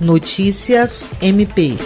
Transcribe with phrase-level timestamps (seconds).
[0.00, 1.76] Notícias MP.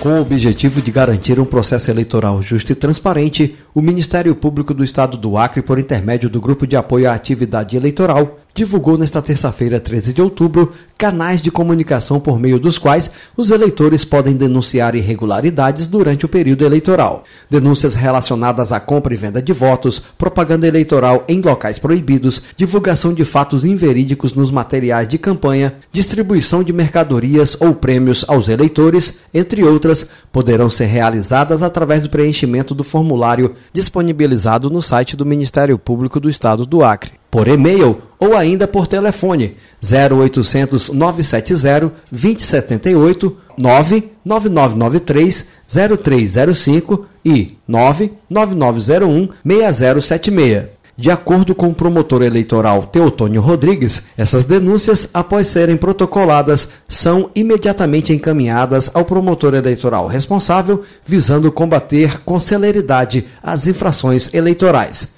[0.00, 4.82] Com o objetivo de garantir um processo eleitoral justo e transparente, o Ministério Público do
[4.82, 9.78] Estado do Acre, por intermédio do Grupo de Apoio à Atividade Eleitoral, divulgou nesta terça-feira,
[9.78, 15.86] 13 de outubro, canais de comunicação por meio dos quais os eleitores podem denunciar irregularidades
[15.86, 17.22] durante o período eleitoral.
[17.48, 23.24] Denúncias relacionadas à compra e venda de votos, propaganda eleitoral em locais proibidos, divulgação de
[23.24, 30.10] fatos inverídicos nos materiais de campanha, distribuição de mercadorias ou prêmios aos eleitores, entre outras,
[30.32, 36.28] poderão ser realizadas através do preenchimento do formulário disponibilizado no site do Ministério Público do
[36.28, 47.56] Estado do Acre por e-mail ou ainda por telefone 0800 970 2078 99993 0305 e
[47.66, 50.78] 99901 6076.
[50.98, 58.12] De acordo com o promotor eleitoral Teotônio Rodrigues, essas denúncias, após serem protocoladas, são imediatamente
[58.12, 65.17] encaminhadas ao promotor eleitoral responsável, visando combater com celeridade as infrações eleitorais.